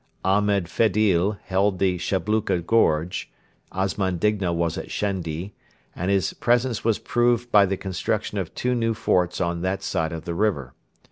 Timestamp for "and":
5.95-6.09